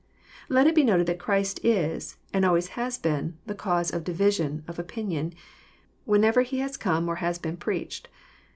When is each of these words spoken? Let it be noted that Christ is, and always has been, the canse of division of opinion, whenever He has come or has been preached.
Let 0.49 0.65
it 0.65 0.73
be 0.73 0.83
noted 0.83 1.05
that 1.05 1.19
Christ 1.19 1.59
is, 1.63 2.17
and 2.33 2.43
always 2.43 2.69
has 2.69 2.97
been, 2.97 3.37
the 3.45 3.53
canse 3.53 3.93
of 3.93 4.03
division 4.03 4.63
of 4.67 4.79
opinion, 4.79 5.33
whenever 6.05 6.41
He 6.41 6.57
has 6.57 6.75
come 6.75 7.07
or 7.07 7.17
has 7.17 7.37
been 7.37 7.57
preached. 7.57 8.07